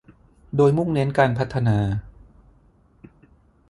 [0.55, 1.77] โดยมุ่งเน้นการพัฒนา